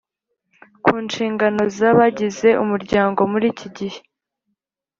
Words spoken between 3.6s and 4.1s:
gihe?